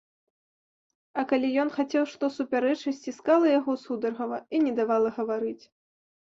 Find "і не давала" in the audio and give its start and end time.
4.57-5.09